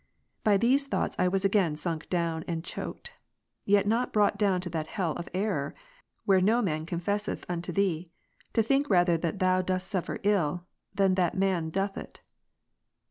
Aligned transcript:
By 0.43 0.57
these 0.57 0.87
thoughts 0.87 1.15
I 1.19 1.27
was 1.27 1.45
again 1.45 1.75
sunk 1.75 2.09
down 2.09 2.43
and 2.47 2.63
choked; 2.63 3.13
yet 3.67 3.85
not 3.85 4.11
brought 4.11 4.35
down 4.35 4.59
to 4.61 4.69
that 4.71 4.87
hell 4.87 5.11
of 5.11 5.29
error, 5.31 5.75
(where 6.25 6.39
ps. 6.39 6.43
6,5. 6.45 6.45
no 6.47 6.61
man 6.63 6.85
confesseth 6.87 7.45
unto 7.47 7.71
Thee,) 7.71 8.11
to 8.53 8.63
think 8.63 8.89
rather 8.89 9.15
that 9.17 9.37
Thou 9.37 9.61
dost 9.61 9.85
suffer 9.85 10.17
ill, 10.23 10.65
than 10.91 11.13
that 11.13 11.37
man 11.37 11.69
doth 11.69 11.97
it. 11.99 12.21